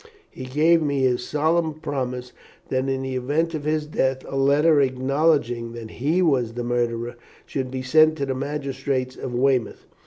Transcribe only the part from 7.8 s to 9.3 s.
sent to the magistrates